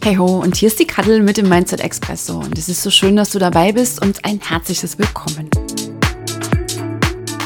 [0.00, 2.38] Hey ho, und hier ist die Kaddel mit dem Mindset Expresso.
[2.38, 5.50] Und es ist so schön, dass du dabei bist und ein herzliches Willkommen.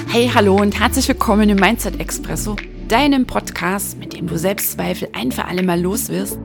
[0.08, 2.54] Hey, hallo und herzlich willkommen im Mindset Expresso,
[2.88, 6.38] deinem Podcast, mit dem du Selbstzweifel ein für alle Mal loswirst,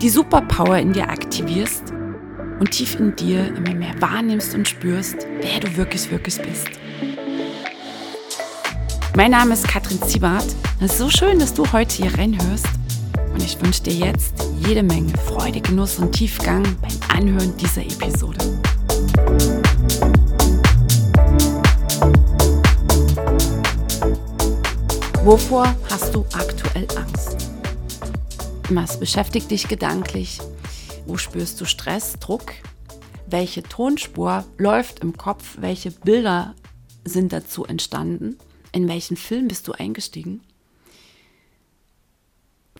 [0.00, 1.92] die Superpower in dir aktivierst
[2.58, 6.68] und tief in dir immer mehr wahrnimmst und spürst, wer du wirklich, wirklich bist.
[9.14, 10.46] Mein Name ist Katrin Ziebart.
[10.80, 12.79] Es ist so schön, dass du heute hier reinhörst
[13.40, 14.34] und ich wünsche dir jetzt
[14.66, 18.38] jede Menge Freude, Genuss und Tiefgang beim Anhören dieser Episode.
[25.24, 27.36] Wovor hast du aktuell Angst?
[28.68, 30.40] Was beschäftigt dich gedanklich?
[31.06, 32.52] Wo spürst du Stress, Druck?
[33.26, 35.56] Welche Tonspur läuft im Kopf?
[35.60, 36.54] Welche Bilder
[37.04, 38.36] sind dazu entstanden?
[38.72, 40.42] In welchen Film bist du eingestiegen?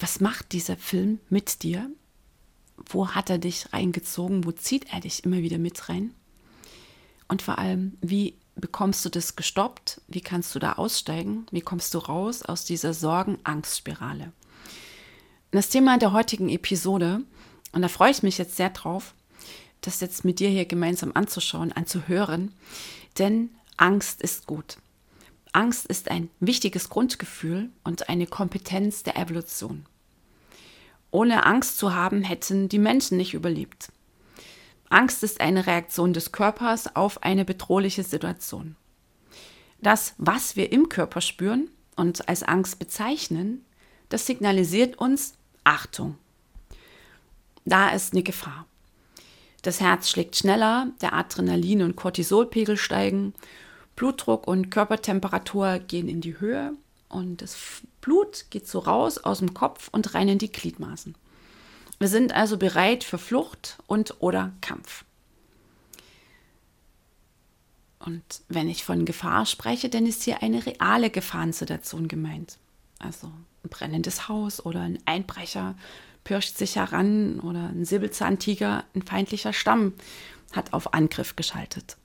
[0.00, 1.90] Was macht dieser Film mit dir?
[2.86, 4.44] Wo hat er dich reingezogen?
[4.44, 6.14] Wo zieht er dich immer wieder mit rein?
[7.28, 10.00] Und vor allem, wie bekommst du das gestoppt?
[10.08, 11.46] Wie kannst du da aussteigen?
[11.50, 14.32] Wie kommst du raus aus dieser Sorgen-Angst-Spirale?
[15.50, 17.22] Das Thema der heutigen Episode,
[17.72, 19.14] und da freue ich mich jetzt sehr drauf,
[19.80, 22.52] das jetzt mit dir hier gemeinsam anzuschauen, anzuhören,
[23.18, 24.78] denn Angst ist gut.
[25.52, 29.86] Angst ist ein wichtiges Grundgefühl und eine Kompetenz der Evolution.
[31.10, 33.90] Ohne Angst zu haben, hätten die Menschen nicht überlebt.
[34.88, 38.76] Angst ist eine Reaktion des Körpers auf eine bedrohliche Situation.
[39.80, 43.64] Das, was wir im Körper spüren und als Angst bezeichnen,
[44.08, 46.16] das signalisiert uns Achtung.
[47.64, 48.66] Da ist eine Gefahr.
[49.62, 53.34] Das Herz schlägt schneller, der Adrenalin- und Cortisolpegel steigen
[53.94, 56.72] Blutdruck und Körpertemperatur gehen in die Höhe
[57.10, 57.56] und das
[58.00, 61.14] Blut geht so raus aus dem Kopf und rein in die Gliedmaßen.
[61.98, 65.04] Wir sind also bereit für Flucht und oder Kampf.
[67.98, 72.58] Und wenn ich von Gefahr spreche, dann ist hier eine reale Gefahrensituation gemeint.
[72.98, 75.74] Also ein brennendes Haus oder ein Einbrecher
[76.24, 79.92] pirscht sich heran oder ein Säbelzahntiger, ein feindlicher Stamm
[80.52, 81.96] hat auf Angriff geschaltet.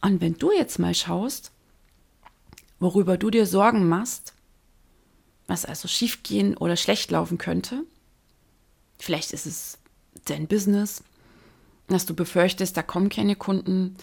[0.00, 1.50] Und wenn du jetzt mal schaust,
[2.78, 4.34] worüber du dir Sorgen machst,
[5.46, 7.84] was also schiefgehen oder schlecht laufen könnte,
[8.98, 9.78] vielleicht ist es
[10.24, 11.02] dein Business,
[11.88, 13.96] dass du befürchtest, da kommen keine Kunden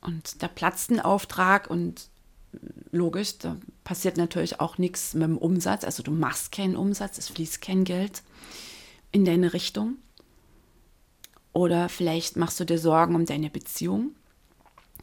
[0.00, 2.08] und da platzt ein Auftrag und
[2.92, 7.28] logisch, da passiert natürlich auch nichts mit dem Umsatz, also du machst keinen Umsatz, es
[7.28, 8.22] fließt kein Geld
[9.12, 9.96] in deine Richtung.
[11.52, 14.14] Oder vielleicht machst du dir Sorgen um deine Beziehung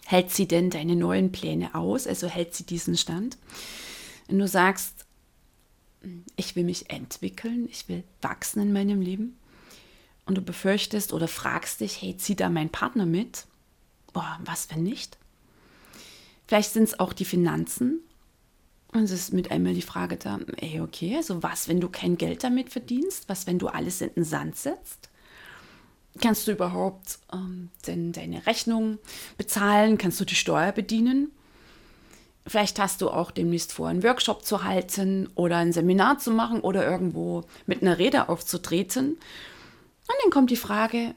[0.05, 2.07] Hält sie denn deine neuen Pläne aus?
[2.07, 3.37] Also hält sie diesen Stand?
[4.27, 5.05] Wenn du sagst,
[6.35, 9.37] ich will mich entwickeln, ich will wachsen in meinem Leben
[10.25, 13.45] und du befürchtest oder fragst dich, hey, zieht da mein Partner mit?
[14.13, 15.17] Boah, was wenn nicht?
[16.47, 17.99] Vielleicht sind es auch die Finanzen.
[18.93, 22.17] Und es ist mit einmal die Frage da, ey, okay, also was, wenn du kein
[22.17, 23.29] Geld damit verdienst?
[23.29, 25.09] Was, wenn du alles in den Sand setzt?
[26.19, 28.97] Kannst du überhaupt ähm, denn deine Rechnung
[29.37, 29.97] bezahlen?
[29.97, 31.31] Kannst du die Steuer bedienen?
[32.45, 36.61] Vielleicht hast du auch demnächst vor, einen Workshop zu halten oder ein Seminar zu machen
[36.61, 39.11] oder irgendwo mit einer Rede aufzutreten.
[39.11, 41.15] Und dann kommt die Frage,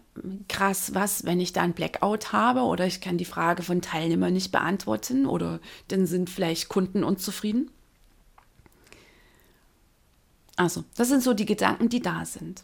[0.48, 4.32] krass, was, wenn ich da ein Blackout habe oder ich kann die Frage von Teilnehmern
[4.32, 7.70] nicht beantworten oder dann sind vielleicht Kunden unzufrieden?
[10.56, 12.62] Also, das sind so die Gedanken, die da sind.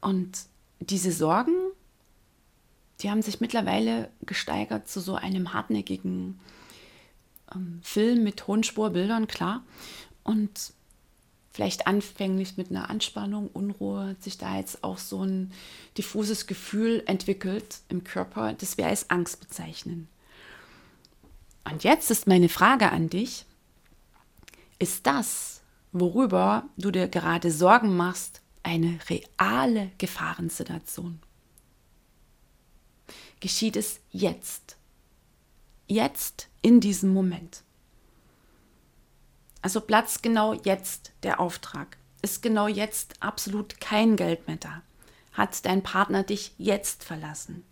[0.00, 0.46] Und
[0.80, 1.54] diese Sorgen,
[3.00, 6.40] die haben sich mittlerweile gesteigert zu so einem hartnäckigen
[7.54, 9.62] ähm, Film mit hohen Spurbildern, klar.
[10.24, 10.72] Und
[11.52, 15.52] vielleicht anfänglich mit einer Anspannung, Unruhe, hat sich da jetzt auch so ein
[15.96, 20.08] diffuses Gefühl entwickelt im Körper, das wir als Angst bezeichnen.
[21.64, 23.44] Und jetzt ist meine Frage an dich,
[24.78, 31.20] ist das, worüber du dir gerade Sorgen machst, eine reale Gefahrensituation.
[33.40, 34.76] Geschieht es jetzt.
[35.86, 37.62] Jetzt in diesem Moment.
[39.62, 41.96] Also platzt genau jetzt der Auftrag.
[42.20, 44.82] Ist genau jetzt absolut kein Geld mehr da.
[45.32, 47.64] Hat dein Partner dich jetzt verlassen?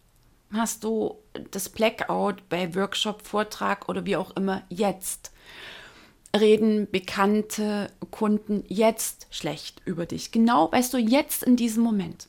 [0.50, 1.19] Hast du
[1.50, 5.32] das Blackout bei Workshop, Vortrag oder wie auch immer jetzt?
[6.40, 10.32] Reden bekannte Kunden jetzt schlecht über dich.
[10.32, 12.28] Genau weißt du jetzt in diesem Moment.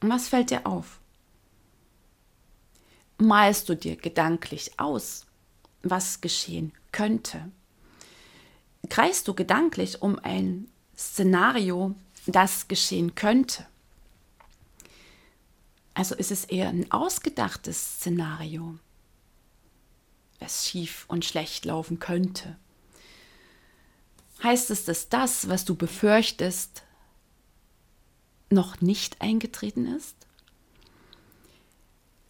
[0.00, 0.98] Und was fällt dir auf?
[3.18, 5.26] Malst du dir gedanklich aus,
[5.82, 7.50] was geschehen könnte?
[8.88, 11.94] kreist du gedanklich um ein Szenario,
[12.26, 13.66] das geschehen könnte.
[15.94, 18.78] Also ist es eher ein ausgedachtes Szenario,
[20.40, 22.56] was schief und schlecht laufen könnte.
[24.42, 26.82] Heißt es, dass das, was du befürchtest,
[28.48, 30.16] noch nicht eingetreten ist?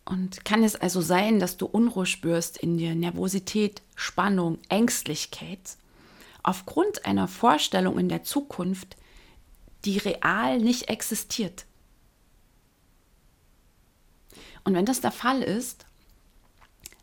[0.04, 5.76] Und kann es also sein, dass du Unruhe spürst in dir, Nervosität, Spannung, Ängstlichkeit,
[6.42, 8.96] aufgrund einer Vorstellung in der Zukunft,
[9.84, 11.64] die real nicht existiert?
[14.64, 15.86] Und wenn das der Fall ist,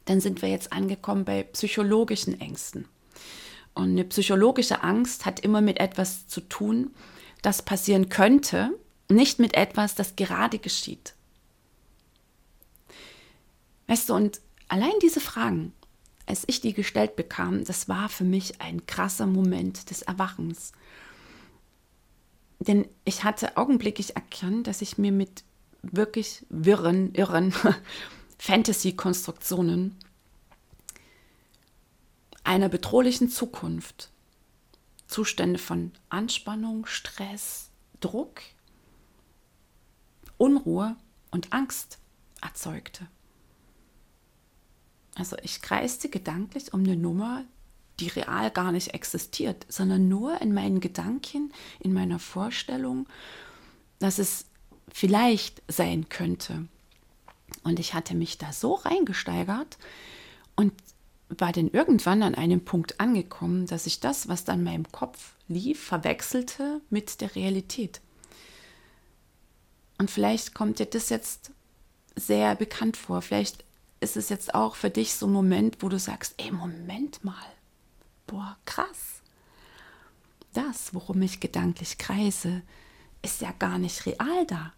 [0.07, 2.87] dann sind wir jetzt angekommen bei psychologischen Ängsten.
[3.73, 6.91] Und eine psychologische Angst hat immer mit etwas zu tun,
[7.41, 8.71] das passieren könnte,
[9.09, 11.13] nicht mit etwas, das gerade geschieht.
[13.87, 15.73] Weißt du, und allein diese Fragen,
[16.25, 20.71] als ich die gestellt bekam, das war für mich ein krasser Moment des Erwachens.
[22.59, 25.43] Denn ich hatte augenblicklich erkannt, dass ich mir mit
[25.83, 27.53] wirklich wirren, irren
[28.37, 29.95] Fantasy-Konstruktionen
[32.43, 34.09] einer bedrohlichen Zukunft,
[35.07, 37.69] Zustände von Anspannung, Stress,
[37.99, 38.41] Druck,
[40.37, 40.95] Unruhe
[41.31, 41.99] und Angst
[42.41, 43.07] erzeugte.
[45.15, 47.43] Also ich kreiste gedanklich um eine Nummer,
[47.99, 53.07] die real gar nicht existiert, sondern nur in meinen Gedanken, in meiner Vorstellung,
[53.99, 54.45] dass es
[54.89, 56.67] vielleicht sein könnte.
[57.63, 59.77] Und ich hatte mich da so reingesteigert
[60.55, 60.73] und
[61.29, 65.33] war dann irgendwann an einem Punkt angekommen, dass ich das, was dann in meinem Kopf
[65.47, 68.01] lief, verwechselte mit der Realität.
[69.97, 71.51] Und vielleicht kommt dir das jetzt
[72.15, 73.21] sehr bekannt vor.
[73.21, 73.65] Vielleicht
[73.99, 77.35] ist es jetzt auch für dich so ein Moment, wo du sagst, ey, Moment mal.
[78.27, 79.21] Boah, krass.
[80.53, 82.61] Das, worum ich gedanklich kreise,
[83.21, 84.73] ist ja gar nicht real da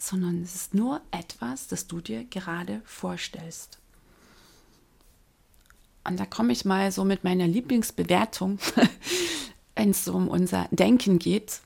[0.00, 3.78] sondern es ist nur etwas, das du dir gerade vorstellst.
[6.04, 8.58] Und da komme ich mal so mit meiner Lieblingsbewertung,
[9.76, 11.60] wenn es so um unser Denken geht.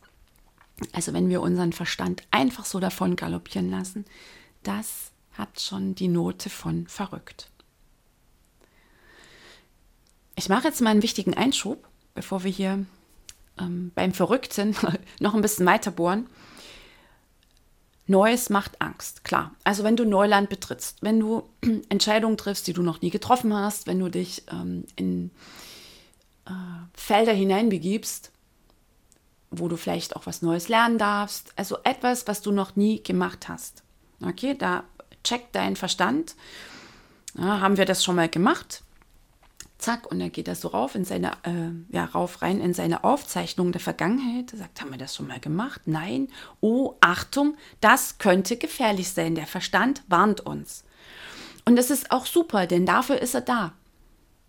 [0.92, 4.04] Also wenn wir unseren Verstand einfach so davon galoppieren lassen,
[4.64, 7.48] das hat schon die Note von verrückt.
[10.34, 12.84] Ich mache jetzt mal einen wichtigen Einschub, bevor wir hier
[13.60, 14.74] ähm, beim Verrückten
[15.20, 16.26] noch ein bisschen weiter bohren.
[18.06, 19.54] Neues macht Angst, klar.
[19.64, 21.48] Also wenn du Neuland betrittst, wenn du
[21.88, 25.30] Entscheidungen triffst, die du noch nie getroffen hast, wenn du dich ähm, in
[26.46, 26.50] äh,
[26.94, 28.30] Felder hineinbegibst,
[29.50, 33.48] wo du vielleicht auch was Neues lernen darfst, also etwas, was du noch nie gemacht
[33.48, 33.82] hast.
[34.22, 34.84] Okay, da
[35.22, 36.34] checkt dein Verstand.
[37.36, 38.83] Ja, haben wir das schon mal gemacht?
[39.84, 43.04] Zack, und dann geht er so rauf in seine, äh, ja, rauf rein in seine
[43.04, 44.52] Aufzeichnung der Vergangenheit.
[44.52, 45.82] Er sagt, haben wir das schon mal gemacht?
[45.84, 46.28] Nein.
[46.60, 49.34] Oh, Achtung, das könnte gefährlich sein.
[49.34, 50.84] Der Verstand warnt uns.
[51.66, 53.72] Und das ist auch super, denn dafür ist er da.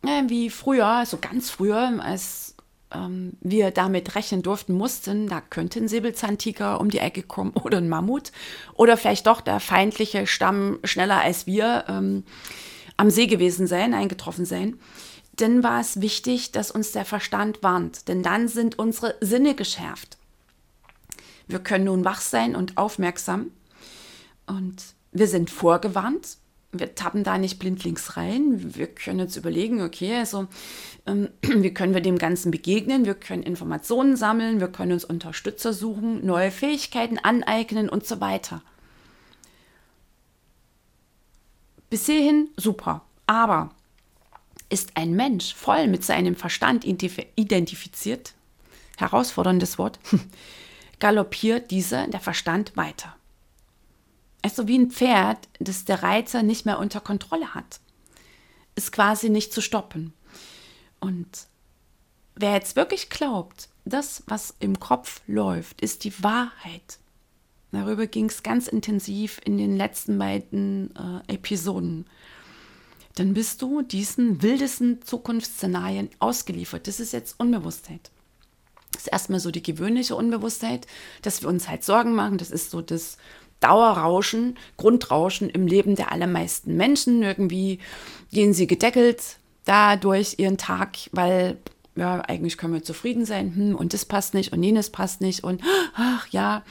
[0.05, 2.55] Ja, wie früher, also ganz früher, als
[2.93, 7.79] ähm, wir damit rechnen durften, mussten, da könnte ein Säbelzahntiger um die Ecke kommen oder
[7.79, 8.31] ein Mammut
[8.73, 12.23] oder vielleicht doch der feindliche Stamm schneller als wir ähm,
[12.97, 14.77] am See gewesen sein, eingetroffen sein
[15.37, 20.17] dann war es wichtig, dass uns der Verstand warnt, denn dann sind unsere Sinne geschärft.
[21.47, 23.51] Wir können nun wach sein und aufmerksam
[24.47, 26.37] und wir sind vorgewarnt.
[26.71, 28.75] Wir tappen da nicht blindlings rein.
[28.75, 30.47] Wir können jetzt überlegen, okay, also
[31.05, 33.05] ähm, wie können wir dem Ganzen begegnen?
[33.05, 38.61] Wir können Informationen sammeln, wir können uns Unterstützer suchen, neue Fähigkeiten aneignen und so weiter.
[41.89, 43.03] Bis hierhin super.
[43.27, 43.71] Aber
[44.75, 48.33] ist ein Mensch voll mit seinem Verstand identifiziert,
[48.97, 49.99] herausforderndes Wort,
[50.99, 53.15] galoppiert dieser, der Verstand, weiter.
[54.41, 57.79] Also wie ein Pferd, das der Reiter nicht mehr unter Kontrolle hat.
[58.75, 60.11] Ist quasi nicht zu stoppen.
[60.99, 61.47] Und
[62.35, 66.99] wer jetzt wirklich glaubt, das, was im Kopf läuft, ist die Wahrheit.
[67.71, 72.07] Darüber ging es ganz intensiv in den letzten beiden äh, Episoden
[73.15, 76.87] dann bist du diesen wildesten Zukunftsszenarien ausgeliefert.
[76.87, 78.11] Das ist jetzt Unbewusstheit.
[78.91, 80.87] Das ist erstmal so die gewöhnliche Unbewusstheit,
[81.21, 82.37] dass wir uns halt Sorgen machen.
[82.37, 83.17] Das ist so das
[83.59, 87.23] Dauerrauschen, Grundrauschen im Leben der allermeisten Menschen.
[87.23, 87.79] Irgendwie
[88.31, 91.57] gehen sie gedeckelt dadurch ihren Tag, weil
[91.95, 95.43] ja, eigentlich können wir zufrieden sein hm, und das passt nicht und jenes passt nicht
[95.43, 95.61] und
[95.95, 96.63] ach ja,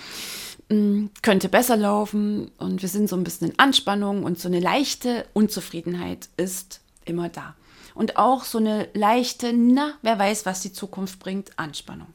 [0.68, 5.26] könnte besser laufen und wir sind so ein bisschen in Anspannung und so eine leichte
[5.34, 7.54] Unzufriedenheit ist immer da.
[7.94, 12.08] und auch so eine leichte, na, wer weiß, was die Zukunft bringt, Anspannung.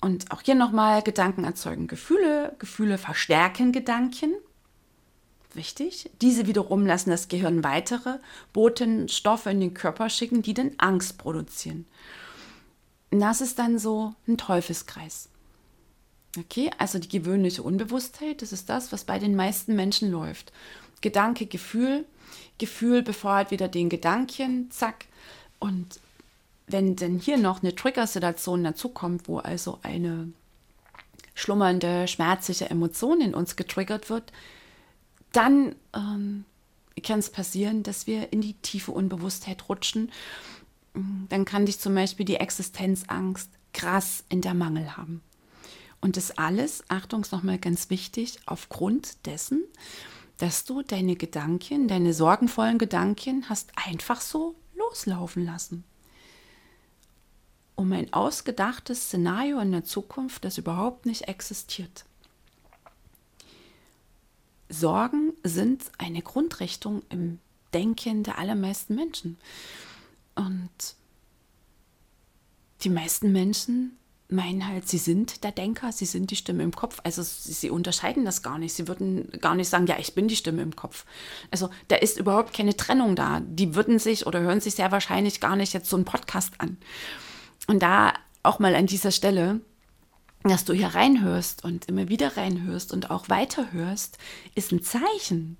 [0.00, 4.34] Und auch hier nochmal, Gedanken erzeugen Gefühle, Gefühle verstärken Gedanken.
[5.54, 6.10] Wichtig.
[6.20, 8.18] Diese wiederum lassen das Gehirn weitere
[8.52, 11.86] Botenstoffe in den Körper schicken, die dann Angst produzieren.
[13.10, 15.30] Und das ist dann so ein Teufelskreis.
[16.38, 20.52] Okay, also die gewöhnliche Unbewusstheit, das ist das, was bei den meisten Menschen läuft.
[21.00, 22.04] Gedanke, Gefühl,
[22.58, 25.06] Gefühl befeuert wieder den Gedanken, zack.
[25.58, 26.00] Und
[26.66, 30.32] wenn denn hier noch eine Trigger-Situation dazukommt, wo also eine
[31.34, 34.32] schlummernde, schmerzliche Emotion in uns getriggert wird,
[35.32, 36.44] dann ähm,
[37.02, 40.10] kann es passieren, dass wir in die tiefe Unbewusstheit rutschen.
[41.28, 45.20] Dann kann dich zum Beispiel die Existenzangst krass in der Mangel haben.
[46.06, 49.64] Und das alles, Achtung, ist nochmal ganz wichtig, aufgrund dessen,
[50.38, 55.82] dass du deine Gedanken, deine sorgenvollen Gedanken hast einfach so loslaufen lassen.
[57.74, 62.04] Um ein ausgedachtes Szenario in der Zukunft, das überhaupt nicht existiert.
[64.68, 67.40] Sorgen sind eine Grundrichtung im
[67.74, 69.38] Denken der allermeisten Menschen.
[70.36, 70.70] Und
[72.82, 77.00] die meisten Menschen meinen halt, sie sind der Denker, sie sind die Stimme im Kopf.
[77.04, 78.74] Also sie, unterscheiden das gar nicht.
[78.74, 81.04] Sie würden gar nicht sagen, ja, ich bin die Stimme im Kopf.
[81.50, 83.40] Also da ist überhaupt keine Trennung da.
[83.40, 86.76] Die würden sich oder hören sich sehr wahrscheinlich gar nicht jetzt so einen Podcast an.
[87.68, 89.60] Und da auch mal an dieser Stelle,
[90.42, 94.18] dass du hier reinhörst und immer wieder reinhörst und auch weiterhörst,
[94.54, 95.56] ist ein Zeichen,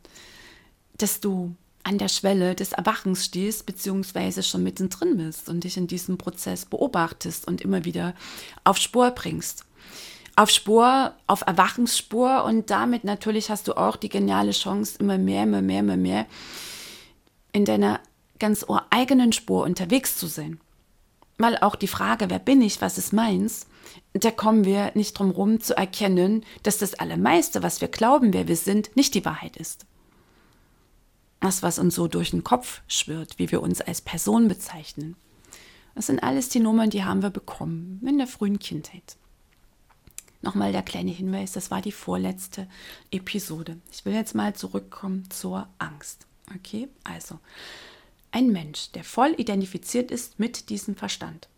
[0.98, 1.54] dass du
[1.86, 6.64] an der Schwelle des Erwachens stehst, beziehungsweise schon mittendrin bist und dich in diesem Prozess
[6.64, 8.14] beobachtest und immer wieder
[8.64, 9.64] auf Spur bringst.
[10.34, 15.44] Auf Spur, auf Erwachensspur und damit natürlich hast du auch die geniale Chance, immer mehr,
[15.44, 16.26] immer mehr, immer mehr
[17.52, 18.00] in deiner
[18.40, 20.58] ganz eigenen Spur unterwegs zu sein.
[21.38, 23.68] Weil auch die Frage, wer bin ich, was ist meins,
[24.12, 28.48] da kommen wir nicht drum rum zu erkennen, dass das Allermeiste, was wir glauben, wer
[28.48, 29.86] wir sind, nicht die Wahrheit ist
[31.40, 35.16] das, was uns so durch den Kopf schwirrt, wie wir uns als Person bezeichnen.
[35.94, 39.16] Das sind alles die Nummern, die haben wir bekommen in der frühen Kindheit.
[40.42, 42.68] Nochmal der kleine Hinweis, das war die vorletzte
[43.10, 43.78] Episode.
[43.90, 46.26] Ich will jetzt mal zurückkommen zur Angst.
[46.54, 47.40] Okay, also
[48.30, 51.48] ein Mensch, der voll identifiziert ist mit diesem Verstand,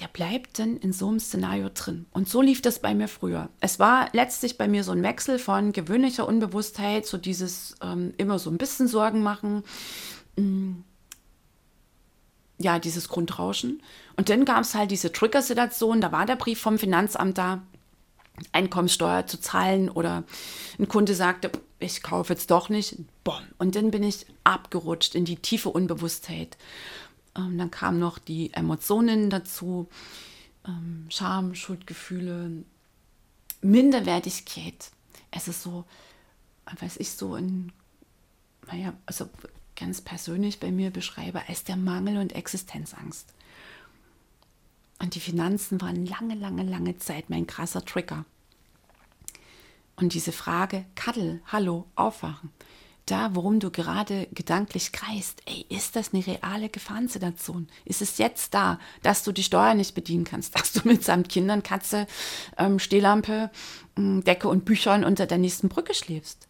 [0.00, 2.06] der bleibt dann in so einem Szenario drin.
[2.12, 3.48] Und so lief das bei mir früher.
[3.60, 8.38] Es war letztlich bei mir so ein Wechsel von gewöhnlicher Unbewusstheit, so dieses ähm, immer
[8.38, 9.62] so ein bisschen Sorgen machen,
[10.36, 10.72] mm,
[12.58, 13.82] ja, dieses Grundrauschen.
[14.16, 17.62] Und dann gab es halt diese Trigger-Situation, da war der Brief vom Finanzamt da,
[18.52, 20.24] Einkommenssteuer zu zahlen oder
[20.78, 22.96] ein Kunde sagte, ich kaufe jetzt doch nicht.
[23.22, 23.42] Boom.
[23.58, 26.56] Und dann bin ich abgerutscht in die tiefe Unbewusstheit.
[27.36, 29.88] Ähm, dann kamen noch die Emotionen dazu,
[30.66, 32.64] ähm, Scham, Schuldgefühle,
[33.60, 34.90] Minderwertigkeit.
[35.30, 35.84] Es ist so,
[36.78, 37.72] weiß ich, so ein,
[38.66, 39.28] naja, also
[39.76, 43.32] ganz persönlich bei mir beschreibe als der Mangel und Existenzangst.
[45.00, 48.24] Und die Finanzen waren lange, lange, lange Zeit mein krasser Trigger.
[49.96, 52.50] Und diese Frage, Kaddel, hallo, aufwachen,
[53.06, 57.68] da, worum du gerade gedanklich kreist, ey, ist das eine reale Gefahrensituation?
[57.84, 61.62] Ist es jetzt da, dass du die Steuer nicht bedienen kannst, dass du mitsamt Kindern,
[61.62, 62.06] Katze,
[62.56, 63.50] ähm, Stehlampe,
[63.96, 66.48] äh, Decke und Büchern unter der nächsten Brücke schläfst?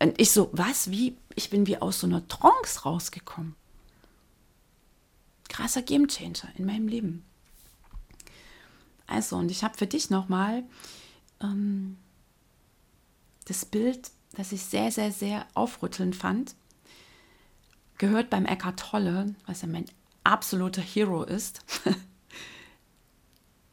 [0.00, 1.16] Und ich so, was, wie?
[1.34, 3.54] Ich bin wie aus so einer Trance rausgekommen.
[5.48, 7.24] Krasser Gamechanger in meinem Leben.
[9.06, 10.64] Also, und ich habe für dich nochmal
[11.40, 11.96] ähm,
[13.46, 16.54] das Bild das ich sehr, sehr, sehr aufrüttelnd fand,
[17.98, 19.86] gehört beim Eckhart Tolle, was ja mein
[20.24, 21.64] absoluter Hero ist.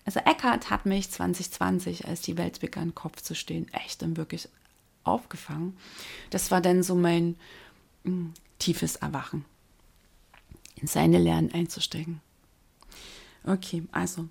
[0.05, 4.47] also Eckhart hat mich 2020, als die Welt begann, Kopf zu stehen, echt und wirklich
[5.03, 5.77] aufgefangen.
[6.29, 7.35] Das war dann so mein
[8.03, 9.45] mh, hm, tiefes Erwachen,
[10.75, 12.21] in seine Lernen einzusteigen.
[13.43, 14.27] Okay, also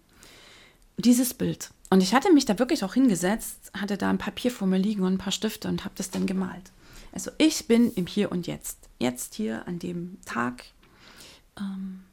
[0.96, 4.68] dieses Bild und ich hatte mich da wirklich auch hingesetzt, hatte da ein Papier vor
[4.68, 6.72] mir liegen und ein paar Stifte und habe das dann gemalt.
[7.12, 8.88] Also ich bin im Hier und Jetzt.
[9.00, 10.64] Jetzt hier an dem Tag,
[11.58, 12.04] ähm,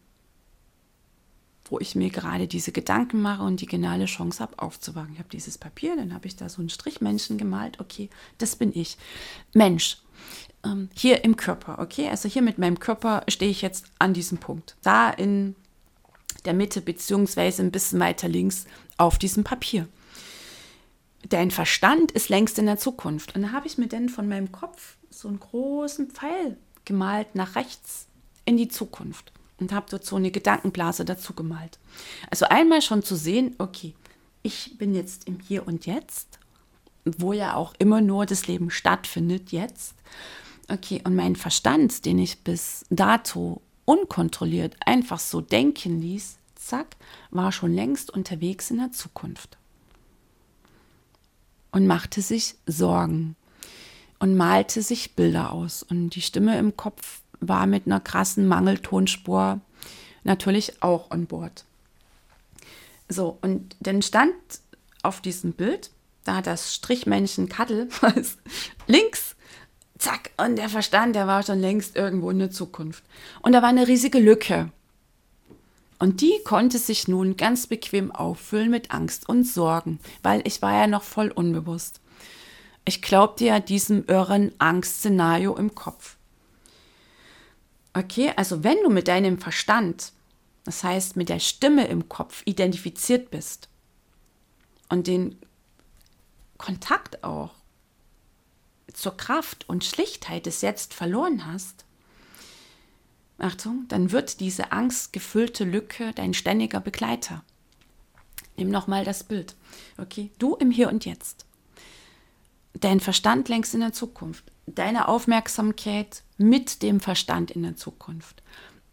[1.65, 5.13] wo ich mir gerade diese Gedanken mache und die geniale Chance habe, aufzuwachen.
[5.13, 7.79] Ich habe dieses Papier, dann habe ich da so einen Strichmenschen gemalt.
[7.79, 8.97] Okay, das bin ich.
[9.53, 10.01] Mensch,
[10.65, 11.77] ähm, hier im Körper.
[11.79, 14.75] Okay, also hier mit meinem Körper stehe ich jetzt an diesem Punkt.
[14.81, 15.55] Da in
[16.47, 18.65] der Mitte beziehungsweise ein bisschen weiter links
[18.97, 19.87] auf diesem Papier.
[21.29, 23.35] Dein Verstand ist längst in der Zukunft.
[23.35, 27.55] Und da habe ich mir dann von meinem Kopf so einen großen Pfeil gemalt nach
[27.55, 28.07] rechts
[28.45, 31.79] in die Zukunft und habe dort so eine Gedankenblase dazu gemalt.
[32.31, 33.93] Also einmal schon zu sehen, okay,
[34.41, 36.39] ich bin jetzt im Hier und Jetzt,
[37.03, 39.95] wo ja auch immer nur das Leben stattfindet jetzt.
[40.69, 46.97] Okay, und mein Verstand, den ich bis dato unkontrolliert einfach so denken ließ, zack,
[47.31, 49.57] war schon längst unterwegs in der Zukunft.
[51.71, 53.37] Und machte sich Sorgen
[54.19, 55.83] und malte sich Bilder aus.
[55.83, 59.61] Und die Stimme im Kopf war mit einer krassen Mangeltonspur
[60.23, 61.63] natürlich auch an Bord.
[63.07, 64.33] So, und dann stand
[65.01, 65.91] auf diesem Bild
[66.25, 67.87] da das Strichmännchen Kattel
[68.87, 69.26] links,
[70.07, 73.03] zack, und der Verstand, der war schon längst irgendwo in der Zukunft.
[73.41, 74.71] Und da war eine riesige Lücke.
[75.99, 80.73] Und die konnte sich nun ganz bequem auffüllen mit Angst und Sorgen, weil ich war
[80.73, 81.99] ja noch voll unbewusst.
[82.85, 86.15] Ich glaubte ja diesem irren Angstszenario im Kopf.
[87.93, 90.13] Okay, also wenn du mit deinem Verstand,
[90.63, 93.67] das heißt mit der Stimme im Kopf identifiziert bist
[94.87, 95.37] und den
[96.57, 97.56] Kontakt auch
[98.97, 101.85] zur Kraft und Schlichtheit des Jetzt verloren hast,
[103.39, 107.43] Achtung, dann wird diese angstgefüllte Lücke dein ständiger Begleiter.
[108.55, 109.55] Nimm nochmal das Bild.
[109.99, 111.45] Okay, du im Hier und Jetzt.
[112.73, 114.43] Dein Verstand längst in der Zukunft.
[114.65, 118.41] Deine Aufmerksamkeit mit dem Verstand in der Zukunft.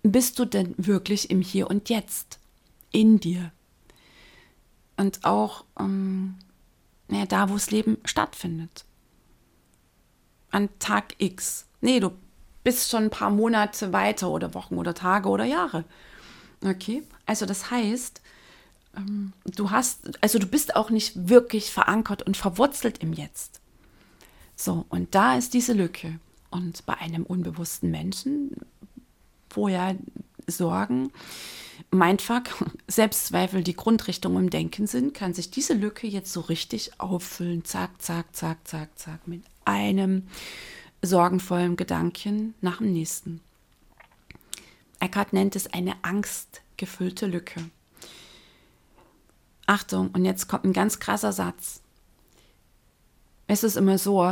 [0.02, 2.38] Bist du denn wirklich im Hier und Jetzt?
[2.92, 3.50] In dir.
[4.99, 6.37] Und auch ähm,
[7.08, 8.84] naja, da, wo das Leben stattfindet.
[10.54, 11.66] An Tag X.
[11.80, 12.12] Nee, du
[12.62, 15.84] bist schon ein paar Monate weiter oder Wochen oder Tage oder Jahre.
[16.64, 18.23] Okay, also das heißt,
[18.96, 23.61] ähm, du hast, also du bist auch nicht wirklich verankert und verwurzelt im Jetzt.
[24.56, 26.20] So, und da ist diese Lücke.
[26.50, 28.52] Und bei einem unbewussten Menschen,
[29.50, 29.96] wo ja
[30.46, 31.11] Sorgen,
[31.90, 32.44] Mindfuck,
[32.87, 37.64] Selbstzweifel die Grundrichtung im Denken sind, kann sich diese Lücke jetzt so richtig auffüllen.
[37.64, 39.26] Zack, zack, zack, zack, zack.
[39.26, 40.28] Mit einem
[41.02, 43.40] sorgenvollen Gedanken nach dem nächsten.
[45.00, 47.60] Eckhart nennt es eine angstgefüllte Lücke.
[49.66, 51.80] Achtung, und jetzt kommt ein ganz krasser Satz.
[53.46, 54.22] Es ist immer so,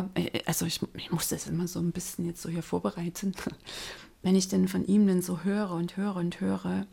[0.46, 3.34] also ich, ich muss das immer so ein bisschen jetzt so hier vorbereiten,
[4.22, 6.86] wenn ich denn von ihm denn so höre und höre und höre,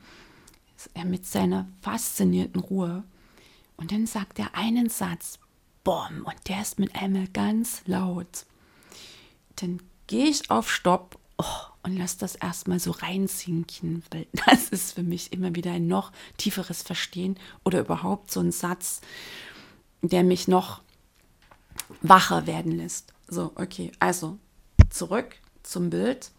[0.93, 3.03] er mit seiner faszinierten Ruhe.
[3.77, 5.39] Und dann sagt er einen Satz,
[5.89, 8.45] Bom, und der ist mit einmal ganz laut.
[9.55, 11.43] Dann gehe ich auf Stopp oh,
[11.81, 16.11] und lasse das erstmal so reinsinken, weil das ist für mich immer wieder ein noch
[16.37, 19.01] tieferes Verstehen oder überhaupt so ein Satz,
[20.03, 20.83] der mich noch
[22.01, 23.11] wacher werden lässt.
[23.27, 24.37] So, okay, also
[24.91, 26.29] zurück zum Bild.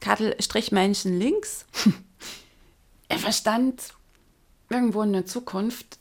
[0.00, 1.66] Kattel Strichmännchen links.
[3.08, 3.94] er verstand
[4.70, 6.00] irgendwo in der Zukunft,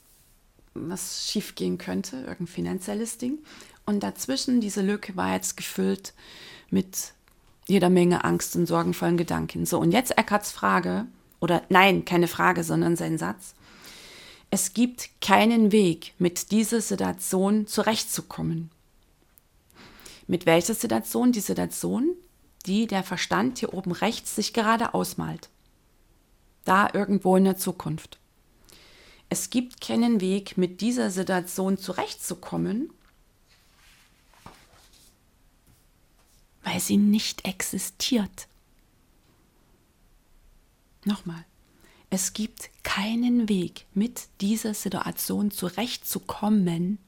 [0.74, 3.40] was schiefgehen könnte, irgendein finanzielles Ding.
[3.86, 6.14] Und dazwischen, diese Lücke war jetzt gefüllt
[6.70, 7.14] mit
[7.68, 9.66] jeder Menge Angst und sorgenvollen Gedanken.
[9.66, 11.06] So, und jetzt Eckarts Frage,
[11.40, 13.54] oder nein, keine Frage, sondern sein Satz.
[14.50, 18.70] Es gibt keinen Weg, mit dieser Situation zurechtzukommen.
[20.28, 21.32] Mit welcher Situation?
[21.32, 22.16] Die Situation,
[22.66, 25.50] die der Verstand hier oben rechts sich gerade ausmalt.
[26.66, 28.20] Da irgendwo in der Zukunft.
[29.34, 32.92] Es gibt keinen Weg, mit dieser Situation zurechtzukommen,
[36.64, 38.48] weil sie nicht existiert.
[41.04, 41.44] Nochmal.
[42.12, 47.00] Es gibt keinen Weg, mit dieser Situation zurechtzukommen,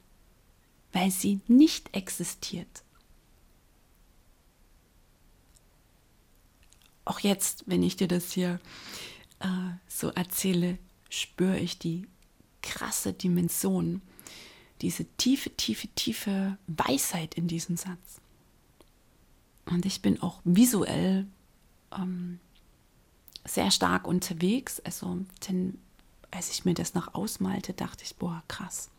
[0.93, 2.81] weil sie nicht existiert.
[7.07, 8.59] auch jetzt, wenn ich dir das hier
[9.39, 9.47] äh,
[9.88, 12.07] so erzähle, spüre ich die
[12.65, 14.01] krasse Dimension,
[14.82, 18.19] diese tiefe, tiefe, tiefe Weisheit in diesem Satz.
[19.65, 21.25] Und ich bin auch visuell
[21.97, 22.39] ähm,
[23.45, 24.82] sehr stark unterwegs.
[24.82, 25.80] Also, denn
[26.32, 28.89] als ich mir das noch ausmalte, dachte ich, boah, krass.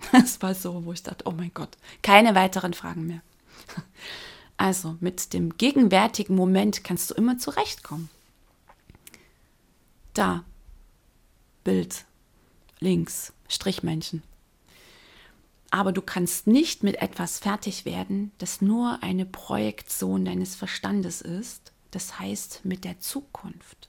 [0.10, 3.22] Das war so, wo ich dachte, oh mein Gott, keine weiteren Fragen mehr.
[4.58, 8.10] Also mit dem gegenwärtigen Moment kannst du immer zurechtkommen.
[10.14, 10.44] Da,
[11.64, 12.04] Bild,
[12.82, 14.22] links, Strichmännchen.
[15.70, 21.72] Aber du kannst nicht mit etwas fertig werden, das nur eine Projektion deines Verstandes ist,
[21.90, 23.88] das heißt mit der Zukunft.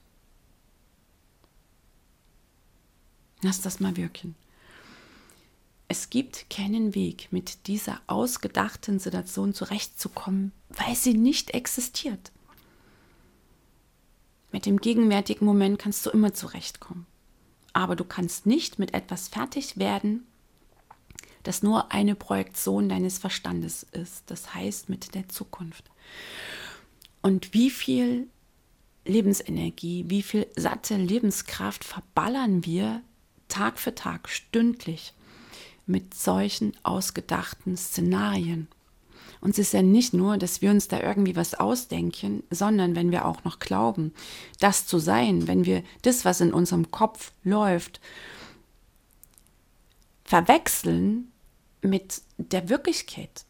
[3.42, 4.34] Lass das mal wirken.
[5.88, 12.32] Es gibt keinen Weg, mit dieser ausgedachten Situation zurechtzukommen, weil sie nicht existiert.
[14.50, 17.06] Mit dem gegenwärtigen Moment kannst du immer zurechtkommen.
[17.74, 20.26] Aber du kannst nicht mit etwas fertig werden,
[21.42, 24.22] das nur eine Projektion deines Verstandes ist.
[24.30, 25.84] Das heißt mit der Zukunft.
[27.20, 28.28] Und wie viel
[29.04, 33.02] Lebensenergie, wie viel satte Lebenskraft verballern wir
[33.48, 35.12] Tag für Tag, stündlich
[35.86, 38.68] mit solchen ausgedachten Szenarien.
[39.44, 43.12] Und es ist ja nicht nur, dass wir uns da irgendwie was ausdenken, sondern wenn
[43.12, 44.14] wir auch noch glauben,
[44.58, 48.00] das zu sein, wenn wir das, was in unserem Kopf läuft,
[50.24, 51.30] verwechseln
[51.82, 53.44] mit der Wirklichkeit.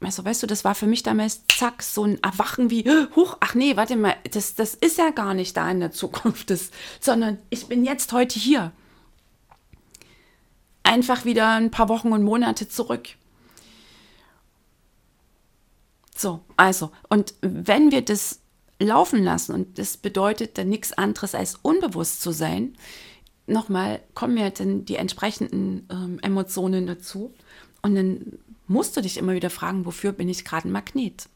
[0.00, 2.84] Also, weißt du, das war für mich damals, zack, so ein Erwachen wie,
[3.16, 6.50] huch, ach nee, warte mal, das, das ist ja gar nicht da in der Zukunft,
[6.50, 8.72] das, sondern ich bin jetzt heute hier.
[10.82, 13.16] Einfach wieder ein paar Wochen und Monate zurück.
[16.16, 18.40] So, also, und wenn wir das
[18.78, 22.74] laufen lassen, und das bedeutet dann nichts anderes als unbewusst zu sein,
[23.46, 27.34] nochmal kommen ja dann die entsprechenden ähm, Emotionen dazu.
[27.82, 31.28] Und dann musst du dich immer wieder fragen, wofür bin ich gerade ein Magnet?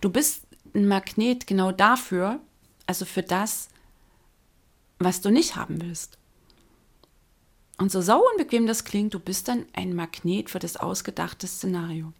[0.00, 0.42] Du bist
[0.74, 2.40] ein Magnet genau dafür,
[2.86, 3.68] also für das,
[4.98, 6.18] was du nicht haben willst.
[7.78, 12.12] Und so sau unbequem das klingt, du bist dann ein Magnet für das ausgedachte Szenario.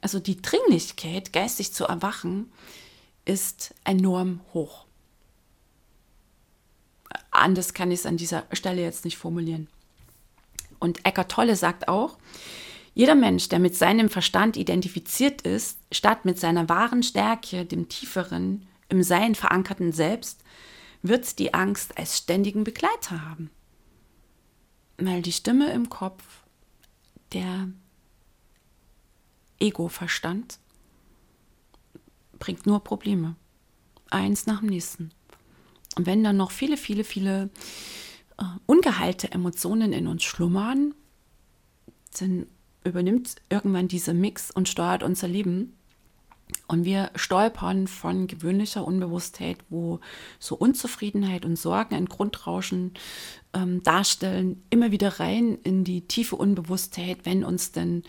[0.00, 2.50] Also die Dringlichkeit, geistig zu erwachen,
[3.24, 4.86] ist enorm hoch.
[7.30, 9.68] Anders kann ich es an dieser Stelle jetzt nicht formulieren.
[10.78, 12.16] Und Eckart Tolle sagt auch,
[12.94, 18.66] jeder Mensch, der mit seinem Verstand identifiziert ist, statt mit seiner wahren Stärke, dem tieferen,
[18.88, 20.42] im Sein verankerten Selbst,
[21.02, 23.50] wird die Angst als ständigen Begleiter haben.
[24.96, 26.24] Weil die Stimme im Kopf,
[27.32, 27.68] der
[29.60, 30.58] Ego-Verstand,
[32.38, 33.36] bringt nur Probleme.
[34.10, 35.10] Eins nach dem nächsten.
[35.96, 37.50] Und wenn dann noch viele, viele, viele
[38.38, 40.94] äh, ungeheilte Emotionen in uns schlummern,
[42.18, 42.46] dann
[42.84, 45.77] übernimmt irgendwann dieser Mix und steuert unser Leben.
[46.68, 50.00] Und wir stolpern von gewöhnlicher Unbewusstheit, wo
[50.38, 52.92] so Unzufriedenheit und Sorgen ein Grundrauschen
[53.54, 58.02] ähm, darstellen, immer wieder rein in die tiefe Unbewusstheit, wenn uns dann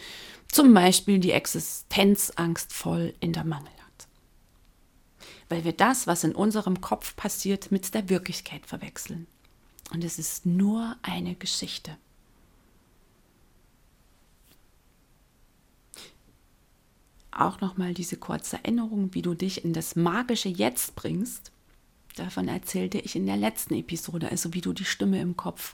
[0.52, 3.72] zum Beispiel die Existenzangst voll in der Mangel
[5.50, 9.28] weil wir das, was in unserem Kopf passiert, mit der Wirklichkeit verwechseln.
[9.91, 11.98] Und es ist nur eine Geschichte.
[17.39, 21.52] Auch nochmal diese kurze Erinnerung, wie du dich in das magische Jetzt bringst.
[22.15, 25.73] Davon erzählte ich in der letzten Episode, also wie du die Stimme im Kopf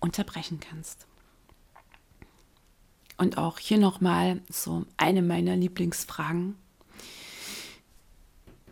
[0.00, 1.06] unterbrechen kannst.
[3.16, 6.56] Und auch hier nochmal so eine meiner Lieblingsfragen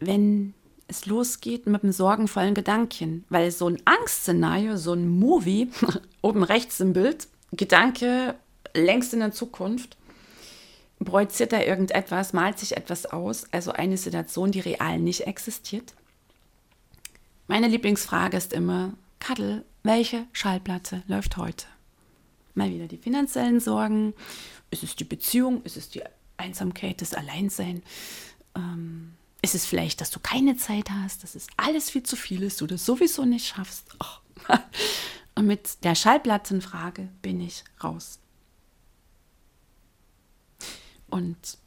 [0.01, 0.55] wenn
[0.88, 5.68] es losgeht mit einem sorgenvollen Gedanken, weil so ein Angstszenario, so ein Movie,
[6.22, 8.35] oben rechts im Bild, Gedanke
[8.75, 9.96] längst in der Zukunft,
[11.05, 15.95] projiziert da irgendetwas, malt sich etwas aus, also eine Situation, die real nicht existiert.
[17.49, 21.67] Meine Lieblingsfrage ist immer, Kadel, welche Schallplatte läuft heute?
[22.55, 24.15] Mal wieder die finanziellen Sorgen,
[24.71, 26.03] ist es die Beziehung, ist es die
[26.39, 27.83] Einsamkeit, das Alleinsein?
[28.55, 32.43] Ähm, ist es vielleicht, dass du keine Zeit hast, dass es alles viel zu viel
[32.43, 33.85] ist, du das sowieso nicht schaffst?
[34.01, 34.53] Oh.
[35.37, 38.19] Und mit der Schallplattenfrage bin ich raus.
[41.09, 41.59] Und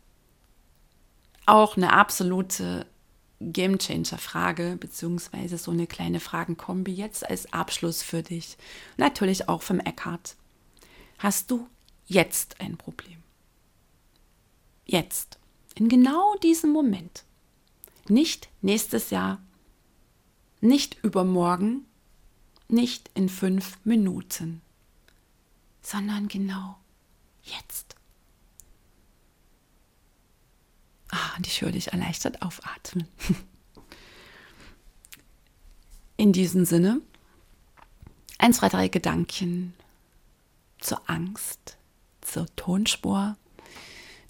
[1.45, 2.85] auch eine absolute
[3.39, 8.57] Gamechanger-Frage, beziehungsweise so eine kleine Fragenkombi jetzt als Abschluss für dich.
[8.97, 10.35] Natürlich auch vom Eckhart.
[11.17, 11.67] Hast du
[12.05, 13.23] jetzt ein Problem?
[14.85, 15.39] Jetzt,
[15.75, 17.23] in genau diesem Moment.
[18.07, 19.41] Nicht nächstes Jahr,
[20.61, 21.85] nicht übermorgen,
[22.67, 24.61] nicht in fünf Minuten,
[25.81, 26.77] sondern genau
[27.43, 27.95] jetzt.
[31.37, 33.07] Und ich höre dich erleichtert aufatmen.
[36.17, 37.01] In diesem Sinne,
[38.37, 39.73] ein, zwei, drei Gedanken
[40.79, 41.77] zur Angst,
[42.21, 43.37] zur Tonspur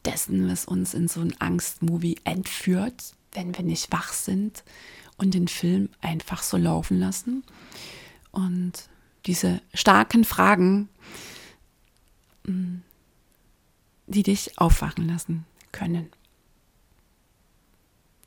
[0.06, 4.64] dessen, was uns in so ein Angstmovie entführt wenn wir nicht wach sind
[5.18, 7.44] und den Film einfach so laufen lassen.
[8.32, 8.90] Und
[9.26, 10.90] diese starken Fragen,
[12.46, 12.78] mm,
[14.08, 16.10] die dich aufwachen lassen können,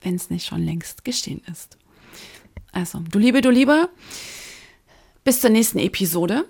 [0.02, 1.78] wenn es nicht schon längst geschehen ist.
[2.72, 3.88] Also, du Liebe, du Lieber,
[5.24, 6.44] bis zur nächsten Episode.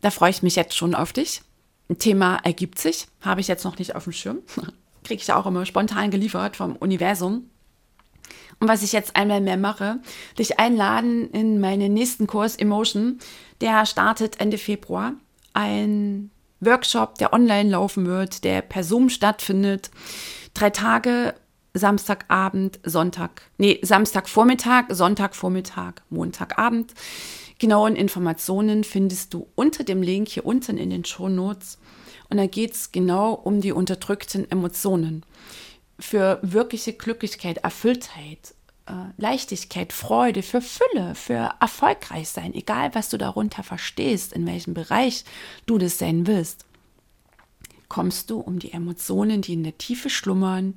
[0.00, 1.42] Da freue ich mich jetzt schon auf dich.
[1.88, 4.38] Ein Thema ergibt sich, habe ich jetzt noch nicht auf dem Schirm.
[5.04, 7.50] kriege ich auch immer spontan geliefert vom Universum.
[8.60, 9.98] Und was ich jetzt einmal mehr mache,
[10.38, 13.18] dich einladen in meinen nächsten Kurs Emotion.
[13.60, 15.14] Der startet Ende Februar.
[15.52, 16.30] Ein
[16.60, 19.90] Workshop, der online laufen wird, der per Zoom stattfindet.
[20.54, 21.34] Drei Tage,
[21.74, 26.92] Samstagabend, Sonntag, nee, Samstagvormittag, Sonntagvormittag, Montagabend.
[27.58, 31.78] Genauen Informationen findest du unter dem Link hier unten in den Show Notes.
[32.28, 35.24] Und da geht es genau um die unterdrückten Emotionen.
[35.98, 38.54] Für wirkliche Glücklichkeit, Erfülltheit,
[38.86, 44.74] äh, Leichtigkeit, Freude, für Fülle, für erfolgreich sein, egal was du darunter verstehst, in welchem
[44.74, 45.24] Bereich
[45.66, 46.66] du das sein willst,
[47.88, 50.74] kommst du um die Emotionen, die in der Tiefe schlummern,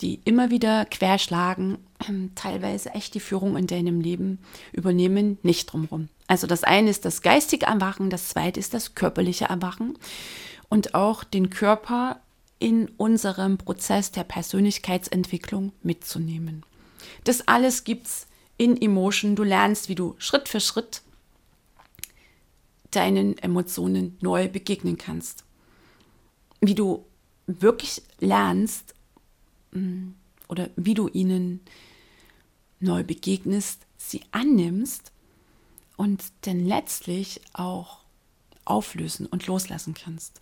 [0.00, 4.38] die immer wieder querschlagen, ähm, teilweise echt die Führung in deinem Leben
[4.72, 6.08] übernehmen, nicht drumherum.
[6.26, 9.98] Also das eine ist das geistige Erwachen, das zweite ist das körperliche Erwachen
[10.68, 12.20] und auch den Körper
[12.58, 16.64] in unserem Prozess der Persönlichkeitsentwicklung mitzunehmen.
[17.24, 18.26] Das alles gibt es
[18.58, 19.36] in Emotion.
[19.36, 21.02] Du lernst, wie du Schritt für Schritt
[22.90, 25.44] deinen Emotionen neu begegnen kannst.
[26.60, 27.06] Wie du
[27.46, 28.94] wirklich lernst
[30.48, 31.60] oder wie du ihnen
[32.80, 35.12] neu begegnest, sie annimmst
[35.96, 37.98] und dann letztlich auch
[38.64, 40.40] auflösen und loslassen kannst.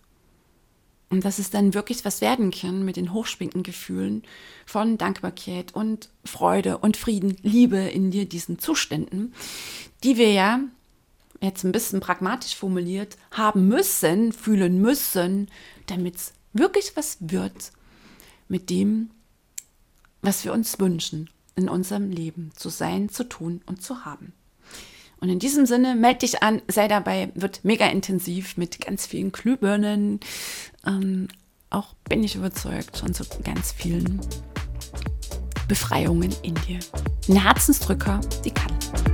[1.09, 4.23] Und dass es dann wirklich was werden kann mit den hochschwingenden Gefühlen
[4.65, 9.33] von Dankbarkeit und Freude und Frieden, Liebe in dir, diesen Zuständen,
[10.03, 10.59] die wir ja
[11.41, 15.49] jetzt ein bisschen pragmatisch formuliert haben müssen, fühlen müssen,
[15.87, 17.71] damit es wirklich was wird
[18.47, 19.09] mit dem,
[20.21, 24.33] was wir uns wünschen in unserem Leben zu sein, zu tun und zu haben.
[25.19, 29.31] Und in diesem Sinne, melde dich an, sei dabei, wird mega intensiv mit ganz vielen
[29.31, 30.21] Glühbirnen.
[30.85, 31.27] Ähm,
[31.69, 34.21] auch bin ich überzeugt, schon zu ganz vielen
[35.67, 36.79] Befreiungen in dir.
[37.27, 39.08] Ein Herzensdrücker, die kann.